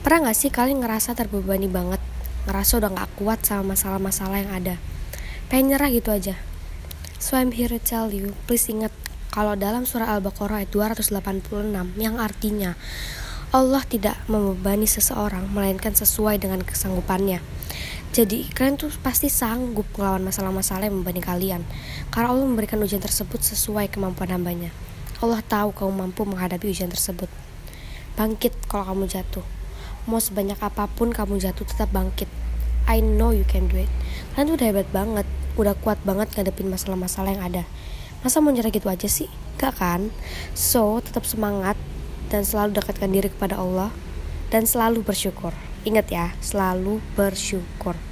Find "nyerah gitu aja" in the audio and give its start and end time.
5.76-6.40, 38.50-39.06